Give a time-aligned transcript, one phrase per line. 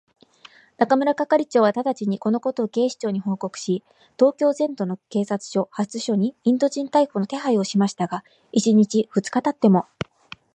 [0.79, 3.83] 中村係長はただちに、このことを警視庁に報告し、
[4.17, 9.85] 東京全都の警察署、派出所にインド人逮捕の手配をしましたが、一日たち二日たっても、